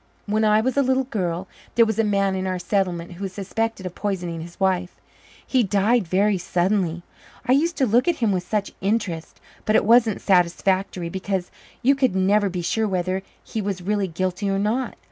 When 0.25 0.43
I 0.43 0.61
was 0.61 0.75
a 0.77 0.81
little 0.81 1.03
girl, 1.03 1.47
there 1.75 1.85
was 1.85 1.99
a 1.99 2.03
man 2.03 2.33
in 2.33 2.47
our 2.47 2.57
settlement 2.57 3.11
who 3.11 3.21
was 3.21 3.33
suspected 3.33 3.85
of 3.85 3.93
poisoning 3.93 4.41
his 4.41 4.59
wife. 4.59 4.99
She 5.45 5.61
died 5.61 6.07
very 6.07 6.39
suddenly. 6.39 7.03
I 7.45 7.51
used 7.51 7.77
to 7.77 7.85
look 7.85 8.07
at 8.07 8.15
him 8.15 8.31
with 8.31 8.41
such 8.41 8.71
interest. 8.81 9.39
But 9.63 9.75
it 9.75 9.85
wasn't 9.85 10.19
satisfactory, 10.19 11.09
because 11.09 11.51
you 11.83 11.93
could 11.93 12.15
never 12.15 12.49
be 12.49 12.63
sure 12.63 12.87
whether 12.87 13.21
he 13.43 13.61
was 13.61 13.83
really 13.83 14.07
guilty 14.07 14.49
or 14.49 14.57
not. 14.57 14.95